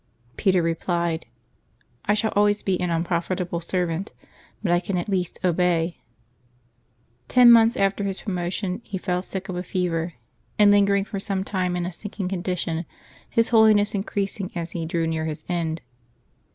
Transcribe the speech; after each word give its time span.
Peter 0.35 0.63
replied," 0.63 1.27
I 2.05 2.15
shall 2.15 2.33
always 2.35 2.63
be 2.63 2.81
an 2.81 2.89
unprofitable 2.89 3.61
servant, 3.61 4.13
but 4.63 4.71
I 4.71 4.79
can 4.79 4.97
at 4.97 5.07
least 5.07 5.37
obey." 5.43 5.99
Ten 7.27 7.51
months 7.51 7.77
after 7.77 8.03
his 8.03 8.21
promotion 8.21 8.81
he 8.83 8.97
fell 8.97 9.21
sick 9.21 9.47
of 9.47 9.55
a 9.55 9.61
fever, 9.61 10.15
and 10.57 10.71
lingered 10.71 11.05
for 11.05 11.19
some 11.19 11.43
time 11.43 11.75
in 11.75 11.85
a 11.85 11.93
sinking 11.93 12.29
condition, 12.29 12.85
his 13.29 13.49
holiness 13.49 13.93
increasing 13.93 14.49
as 14.55 14.71
he 14.71 14.87
drew 14.87 15.05
near 15.05 15.25
his 15.25 15.45
end. 15.47 15.81